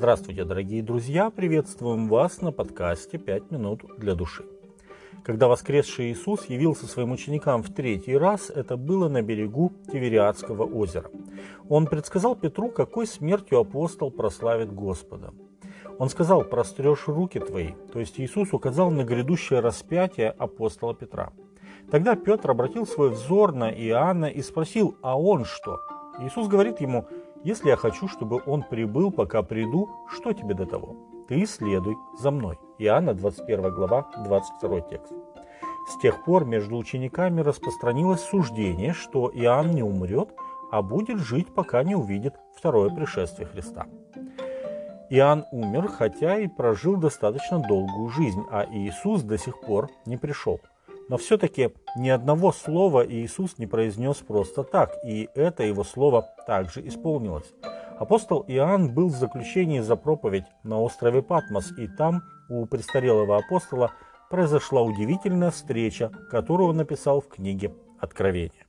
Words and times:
Здравствуйте, 0.00 0.44
дорогие 0.46 0.82
друзья! 0.82 1.28
Приветствуем 1.28 2.08
вас 2.08 2.40
на 2.40 2.52
подкасте 2.52 3.18
«Пять 3.18 3.50
минут 3.50 3.82
для 3.98 4.14
души». 4.14 4.46
Когда 5.22 5.46
воскресший 5.46 6.10
Иисус 6.10 6.46
явился 6.46 6.86
своим 6.86 7.12
ученикам 7.12 7.62
в 7.62 7.70
третий 7.70 8.16
раз, 8.16 8.48
это 8.48 8.78
было 8.78 9.10
на 9.10 9.20
берегу 9.20 9.74
Тивериадского 9.92 10.64
озера. 10.64 11.10
Он 11.68 11.86
предсказал 11.86 12.34
Петру, 12.34 12.70
какой 12.70 13.06
смертью 13.06 13.58
апостол 13.58 14.10
прославит 14.10 14.72
Господа. 14.72 15.34
Он 15.98 16.08
сказал, 16.08 16.44
прострешь 16.44 17.06
руки 17.06 17.38
твои, 17.38 17.72
то 17.92 18.00
есть 18.00 18.18
Иисус 18.18 18.54
указал 18.54 18.90
на 18.90 19.04
грядущее 19.04 19.60
распятие 19.60 20.30
апостола 20.30 20.94
Петра. 20.94 21.34
Тогда 21.90 22.16
Петр 22.16 22.50
обратил 22.50 22.86
свой 22.86 23.10
взор 23.10 23.52
на 23.52 23.70
Иоанна 23.70 24.30
и 24.30 24.40
спросил, 24.40 24.96
а 25.02 25.20
он 25.20 25.44
что? 25.44 25.78
Иисус 26.20 26.48
говорит 26.48 26.80
ему, 26.80 27.06
если 27.42 27.68
я 27.68 27.76
хочу, 27.76 28.08
чтобы 28.08 28.42
он 28.46 28.62
прибыл, 28.62 29.10
пока 29.10 29.42
приду, 29.42 29.88
что 30.08 30.32
тебе 30.32 30.54
до 30.54 30.66
того? 30.66 30.96
Ты 31.28 31.46
следуй 31.46 31.96
за 32.18 32.30
мной. 32.30 32.58
Иоанна 32.78 33.14
21 33.14 33.74
глава, 33.74 34.10
22 34.24 34.80
текст. 34.82 35.12
С 35.88 35.98
тех 36.00 36.24
пор 36.24 36.44
между 36.44 36.76
учениками 36.76 37.40
распространилось 37.40 38.20
суждение, 38.20 38.92
что 38.92 39.30
Иоанн 39.32 39.70
не 39.70 39.82
умрет, 39.82 40.30
а 40.70 40.82
будет 40.82 41.18
жить, 41.18 41.54
пока 41.54 41.82
не 41.82 41.94
увидит 41.94 42.34
второе 42.54 42.90
пришествие 42.90 43.48
Христа. 43.48 43.86
Иоанн 45.08 45.44
умер, 45.50 45.88
хотя 45.88 46.38
и 46.38 46.46
прожил 46.46 46.96
достаточно 46.96 47.58
долгую 47.58 48.10
жизнь, 48.10 48.44
а 48.50 48.64
Иисус 48.70 49.22
до 49.22 49.38
сих 49.38 49.60
пор 49.60 49.88
не 50.06 50.16
пришел. 50.16 50.60
Но 51.10 51.16
все-таки 51.16 51.74
ни 51.96 52.08
одного 52.08 52.52
слова 52.52 53.04
Иисус 53.04 53.58
не 53.58 53.66
произнес 53.66 54.18
просто 54.18 54.62
так, 54.62 54.92
и 55.04 55.28
это 55.34 55.64
его 55.64 55.82
слово 55.82 56.28
также 56.46 56.86
исполнилось. 56.86 57.52
Апостол 57.98 58.44
Иоанн 58.46 58.94
был 58.94 59.08
в 59.08 59.16
заключении 59.16 59.80
за 59.80 59.96
проповедь 59.96 60.44
на 60.62 60.80
острове 60.80 61.20
Патмос, 61.20 61.72
и 61.76 61.88
там 61.88 62.22
у 62.48 62.64
престарелого 62.64 63.38
апостола 63.38 63.90
произошла 64.30 64.82
удивительная 64.82 65.50
встреча, 65.50 66.12
которую 66.30 66.68
он 66.68 66.76
написал 66.76 67.20
в 67.20 67.26
книге 67.26 67.74
Откровения. 67.98 68.64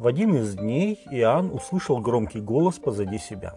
В 0.00 0.08
один 0.08 0.34
из 0.34 0.56
дней 0.56 0.98
Иоанн 1.12 1.52
услышал 1.52 1.98
громкий 1.98 2.40
голос 2.40 2.80
позади 2.80 3.18
себя. 3.18 3.54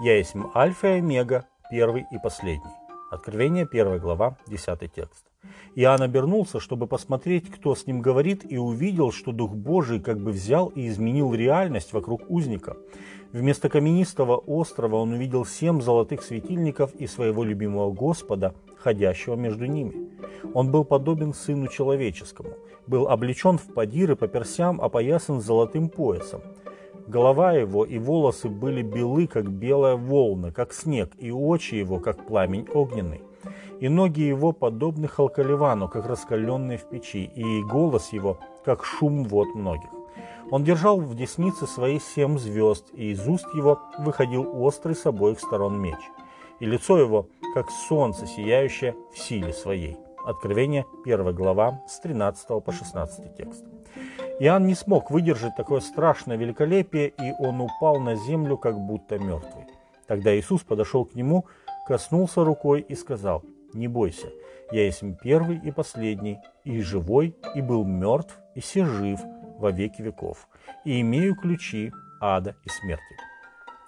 «Я 0.00 0.16
есть 0.16 0.34
Альфа 0.54 0.86
и 0.86 1.00
Омега, 1.00 1.44
первый 1.70 2.06
и 2.10 2.18
последний». 2.18 2.72
Откровение, 3.10 3.66
1 3.70 3.98
глава, 3.98 4.38
10 4.46 4.90
текст. 4.90 5.26
Иоанн 5.76 6.02
обернулся, 6.02 6.58
чтобы 6.58 6.86
посмотреть, 6.86 7.50
кто 7.50 7.74
с 7.74 7.86
ним 7.86 8.00
говорит, 8.00 8.50
и 8.50 8.56
увидел, 8.56 9.12
что 9.12 9.30
Дух 9.32 9.54
Божий 9.54 10.00
как 10.00 10.18
бы 10.18 10.32
взял 10.32 10.68
и 10.68 10.88
изменил 10.88 11.34
реальность 11.34 11.92
вокруг 11.92 12.22
узника. 12.30 12.76
Вместо 13.32 13.68
каменистого 13.68 14.36
острова 14.36 14.96
он 14.96 15.12
увидел 15.12 15.44
семь 15.44 15.82
золотых 15.82 16.22
светильников 16.22 16.94
и 16.94 17.06
своего 17.06 17.44
любимого 17.44 17.92
Господа, 17.92 18.54
ходящего 18.78 19.34
между 19.34 19.66
ними. 19.66 20.08
Он 20.54 20.70
был 20.70 20.84
подобен 20.84 21.34
Сыну 21.34 21.68
Человеческому, 21.68 22.50
был 22.86 23.08
облечен 23.08 23.58
в 23.58 23.74
подиры 23.74 24.16
по 24.16 24.28
персям, 24.28 24.80
опоясан 24.80 25.42
золотым 25.42 25.90
поясом. 25.90 26.40
Голова 27.06 27.52
его 27.52 27.84
и 27.84 27.98
волосы 27.98 28.48
были 28.48 28.80
белы, 28.80 29.26
как 29.26 29.50
белая 29.50 29.96
волна, 29.96 30.50
как 30.50 30.72
снег, 30.72 31.12
и 31.18 31.30
очи 31.30 31.74
его, 31.74 32.00
как 32.00 32.26
пламень 32.26 32.66
огненный 32.72 33.20
и 33.80 33.88
ноги 33.88 34.22
его 34.22 34.52
подобны 34.52 35.08
халкаливану, 35.08 35.88
как 35.88 36.06
раскаленные 36.06 36.78
в 36.78 36.88
печи, 36.88 37.24
и 37.24 37.62
голос 37.62 38.12
его, 38.12 38.38
как 38.64 38.84
шум 38.84 39.24
вод 39.24 39.54
многих. 39.54 39.90
Он 40.50 40.64
держал 40.64 41.00
в 41.00 41.14
деснице 41.14 41.66
свои 41.66 41.98
семь 41.98 42.38
звезд, 42.38 42.86
и 42.94 43.10
из 43.10 43.26
уст 43.26 43.46
его 43.54 43.80
выходил 43.98 44.48
острый 44.62 44.94
с 44.94 45.04
обоих 45.06 45.40
сторон 45.40 45.80
меч, 45.80 45.98
и 46.60 46.66
лицо 46.66 46.98
его, 46.98 47.28
как 47.54 47.70
солнце, 47.70 48.26
сияющее 48.26 48.94
в 49.12 49.18
силе 49.18 49.52
своей. 49.52 49.96
Откровение 50.24 50.86
1 51.04 51.34
глава 51.34 51.82
с 51.88 52.00
13 52.00 52.64
по 52.64 52.72
16 52.72 53.36
текст. 53.36 53.64
Иоанн 54.40 54.66
не 54.66 54.74
смог 54.74 55.10
выдержать 55.10 55.56
такое 55.56 55.80
страшное 55.80 56.36
великолепие, 56.36 57.08
и 57.08 57.32
он 57.38 57.60
упал 57.60 57.98
на 58.00 58.16
землю, 58.16 58.56
как 58.56 58.78
будто 58.78 59.18
мертвый. 59.18 59.66
Тогда 60.06 60.36
Иисус 60.36 60.62
подошел 60.62 61.04
к 61.04 61.14
нему, 61.14 61.46
коснулся 61.86 62.44
рукой 62.44 62.80
и 62.80 62.94
сказал– 62.94 63.42
не 63.76 63.88
бойся, 63.88 64.28
я 64.72 64.84
есть 64.84 65.02
первый 65.22 65.58
и 65.58 65.70
последний, 65.70 66.38
и 66.64 66.80
живой, 66.80 67.36
и 67.54 67.62
был 67.62 67.84
мертв, 67.84 68.36
и 68.54 68.60
все 68.60 68.84
жив 68.84 69.20
во 69.58 69.70
веки 69.70 70.02
веков, 70.02 70.48
и 70.84 71.00
имею 71.00 71.36
ключи 71.36 71.92
ада 72.20 72.56
и 72.64 72.68
смерти. 72.68 73.16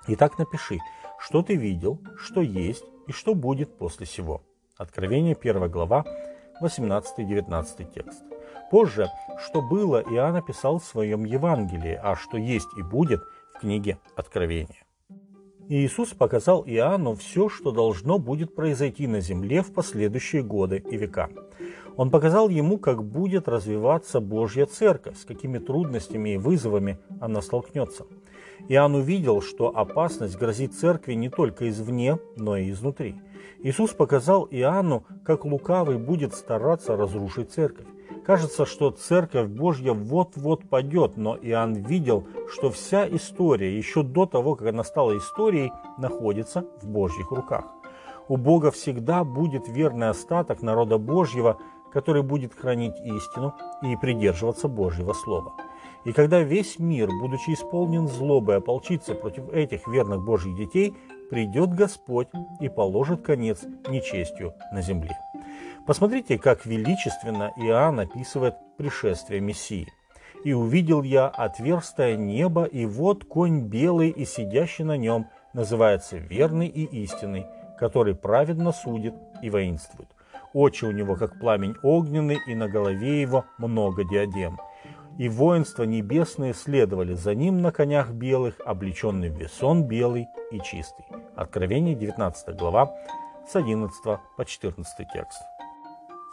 Итак, 0.06 0.38
напиши, 0.38 0.78
что 1.18 1.42
ты 1.42 1.56
видел, 1.56 2.00
что 2.16 2.40
есть 2.40 2.84
и 3.06 3.12
что 3.12 3.34
будет 3.34 3.76
после 3.76 4.06
сего. 4.06 4.42
Откровение 4.76 5.36
1 5.38 5.70
глава, 5.70 6.04
18-19 6.62 7.92
текст. 7.92 8.22
Позже, 8.70 9.10
что 9.44 9.62
было, 9.62 10.00
Иоанн 10.00 10.34
написал 10.34 10.78
в 10.78 10.84
своем 10.84 11.24
Евангелии, 11.24 11.98
а 12.02 12.16
что 12.16 12.36
есть 12.36 12.68
и 12.76 12.82
будет 12.82 13.20
в 13.54 13.60
книге 13.60 13.98
Откровения. 14.14 14.87
Иисус 15.68 16.14
показал 16.14 16.64
Иоанну 16.66 17.14
все, 17.14 17.50
что 17.50 17.72
должно 17.72 18.18
будет 18.18 18.54
произойти 18.54 19.06
на 19.06 19.20
земле 19.20 19.62
в 19.62 19.72
последующие 19.72 20.42
годы 20.42 20.82
и 20.90 20.96
века. 20.96 21.28
Он 21.98 22.10
показал 22.10 22.48
ему, 22.48 22.78
как 22.78 23.02
будет 23.02 23.48
развиваться 23.48 24.20
Божья 24.20 24.66
Церковь, 24.66 25.18
с 25.18 25.24
какими 25.24 25.58
трудностями 25.58 26.34
и 26.34 26.36
вызовами 26.36 27.00
она 27.20 27.42
столкнется. 27.42 28.06
Иоанн 28.68 28.94
увидел, 28.94 29.42
что 29.42 29.76
опасность 29.76 30.38
грозит 30.38 30.74
Церкви 30.74 31.14
не 31.14 31.28
только 31.28 31.68
извне, 31.68 32.20
но 32.36 32.56
и 32.56 32.70
изнутри. 32.70 33.16
Иисус 33.64 33.90
показал 33.90 34.46
Иоанну, 34.48 35.06
как 35.24 35.44
лукавый 35.44 35.98
будет 35.98 36.34
стараться 36.34 36.96
разрушить 36.96 37.50
Церковь. 37.50 37.86
Кажется, 38.24 38.64
что 38.64 38.92
Церковь 38.92 39.48
Божья 39.48 39.92
вот-вот 39.92 40.68
падет, 40.68 41.16
но 41.16 41.36
Иоанн 41.36 41.74
видел, 41.74 42.28
что 42.48 42.70
вся 42.70 43.08
история, 43.08 43.76
еще 43.76 44.04
до 44.04 44.24
того, 44.24 44.54
как 44.54 44.68
она 44.68 44.84
стала 44.84 45.18
историей, 45.18 45.72
находится 45.98 46.64
в 46.80 46.86
Божьих 46.86 47.32
руках. 47.32 47.64
У 48.28 48.36
Бога 48.36 48.70
всегда 48.70 49.24
будет 49.24 49.68
верный 49.68 50.10
остаток 50.10 50.60
народа 50.60 50.98
Божьего, 50.98 51.58
который 51.92 52.22
будет 52.22 52.54
хранить 52.54 52.98
истину 53.00 53.54
и 53.82 53.96
придерживаться 53.96 54.68
Божьего 54.68 55.12
Слова. 55.12 55.54
И 56.04 56.12
когда 56.12 56.40
весь 56.40 56.78
мир, 56.78 57.08
будучи 57.20 57.50
исполнен 57.50 58.08
злобой, 58.08 58.56
ополчится 58.56 59.14
против 59.14 59.48
этих 59.52 59.86
верных 59.88 60.24
Божьих 60.24 60.56
детей, 60.56 60.94
придет 61.30 61.74
Господь 61.74 62.28
и 62.60 62.68
положит 62.68 63.22
конец 63.22 63.62
нечестью 63.88 64.54
на 64.72 64.80
земле. 64.80 65.18
Посмотрите, 65.86 66.38
как 66.38 66.66
величественно 66.66 67.52
Иоанн 67.56 68.00
описывает 68.00 68.54
пришествие 68.76 69.40
Мессии. 69.40 69.88
«И 70.44 70.52
увидел 70.52 71.02
я 71.02 71.26
отверстое 71.26 72.16
небо, 72.16 72.64
и 72.64 72.86
вот 72.86 73.24
конь 73.24 73.62
белый 73.62 74.10
и 74.10 74.24
сидящий 74.24 74.84
на 74.84 74.96
нем 74.96 75.26
называется 75.52 76.16
верный 76.16 76.68
и 76.68 76.84
истинный, 77.02 77.46
который 77.78 78.14
праведно 78.14 78.72
судит 78.72 79.14
и 79.42 79.50
воинствует. 79.50 80.08
Очи 80.52 80.84
у 80.84 80.90
него, 80.90 81.16
как 81.16 81.38
пламень 81.38 81.76
огненный, 81.82 82.38
и 82.46 82.54
на 82.54 82.68
голове 82.68 83.20
его 83.20 83.44
много 83.58 84.04
диадем. 84.04 84.58
И 85.18 85.28
воинства 85.28 85.82
небесные 85.82 86.54
следовали 86.54 87.14
за 87.14 87.34
ним 87.34 87.60
на 87.60 87.72
конях 87.72 88.10
белых, 88.12 88.54
облеченный 88.64 89.30
в 89.30 89.36
весон 89.36 89.84
белый 89.84 90.28
и 90.50 90.60
чистый». 90.60 91.04
Откровение, 91.34 91.94
19 91.94 92.56
глава, 92.56 92.94
с 93.48 93.56
11 93.56 93.94
по 94.36 94.44
14 94.44 95.06
текст. 95.12 95.42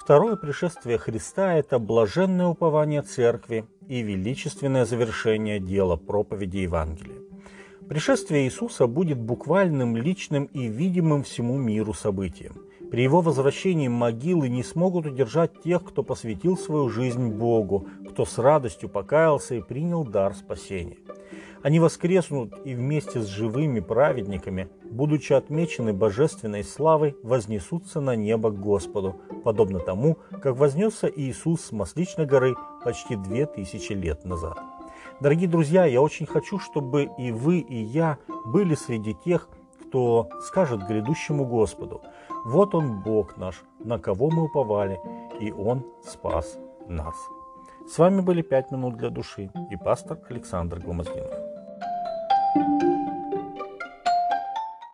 Второе 0.05 0.35
пришествие 0.35 0.99
Христа– 0.99 1.53
это 1.55 1.79
блаженное 1.79 2.45
упование 2.45 3.01
Церкви 3.01 3.65
и 3.87 4.01
величественное 4.03 4.85
завершение 4.85 5.59
дела 5.59 5.95
проповеди 5.95 6.57
Евангелия. 6.57 7.17
Пришествие 7.89 8.45
Иисуса 8.45 8.85
будет 8.85 9.17
буквальным, 9.19 9.95
личным 9.97 10.45
и 10.45 10.67
видимым 10.67 11.23
всему 11.23 11.57
миру 11.57 11.93
событием. 11.93 12.53
При 12.91 13.01
его 13.03 13.21
возвращении 13.21 13.87
могилы 13.87 14.47
не 14.47 14.63
смогут 14.63 15.05
удержать 15.05 15.61
тех, 15.63 15.83
кто 15.83 16.03
посвятил 16.03 16.57
свою 16.57 16.89
жизнь 16.89 17.29
Богу, 17.29 17.87
кто 18.09 18.25
с 18.25 18.37
радостью 18.37 18.89
покаялся 18.89 19.55
и 19.55 19.61
принял 19.61 20.03
дар 20.03 20.33
спасения. 20.35 20.97
Они 21.63 21.79
воскреснут 21.79 22.53
и 22.63 22.75
вместе 22.75 23.19
с 23.19 23.25
живыми 23.25 23.79
праведниками, 23.79 24.69
будучи 24.83 25.33
отмечены 25.33 25.93
божественной 25.93 26.63
славой, 26.63 27.15
вознесутся 27.23 28.01
на 28.01 28.15
небо 28.15 28.51
к 28.51 28.59
Господу, 28.59 29.15
подобно 29.43 29.79
тому, 29.79 30.17
как 30.43 30.55
вознесся 30.57 31.07
Иисус 31.07 31.61
с 31.61 31.71
Масличной 31.71 32.27
горы 32.27 32.55
почти 32.83 33.15
две 33.15 33.47
тысячи 33.47 33.93
лет 33.93 34.25
назад. 34.25 34.59
Дорогие 35.19 35.49
друзья, 35.49 35.85
я 35.85 36.01
очень 36.01 36.27
хочу, 36.27 36.59
чтобы 36.59 37.09
и 37.17 37.31
вы, 37.31 37.59
и 37.59 37.81
я 37.81 38.19
были 38.45 38.75
среди 38.75 39.15
тех, 39.25 39.49
кто 39.95 40.27
скажет 40.41 40.85
грядущему 40.85 41.45
Господу, 41.45 42.01
«Вот 42.43 42.75
Он 42.75 43.01
Бог 43.01 43.37
наш, 43.37 43.63
на 43.79 43.97
кого 43.97 44.29
мы 44.29 44.43
уповали, 44.43 44.99
и 45.39 45.53
Он 45.53 45.85
спас 46.03 46.57
нас». 46.85 47.15
С 47.87 47.97
вами 47.97 48.19
были 48.19 48.41
«Пять 48.41 48.71
минут 48.71 48.97
для 48.97 49.09
души» 49.09 49.49
и 49.71 49.77
пастор 49.77 50.19
Александр 50.29 50.79
Гломоздинов. 50.79 51.44